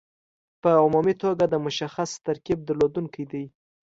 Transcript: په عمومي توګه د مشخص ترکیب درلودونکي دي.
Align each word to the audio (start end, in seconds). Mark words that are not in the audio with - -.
په 0.61 0.69
عمومي 0.83 1.15
توګه 1.23 1.43
د 1.47 1.55
مشخص 1.65 2.09
ترکیب 2.27 2.59
درلودونکي 2.67 3.23
دي. 3.31 3.45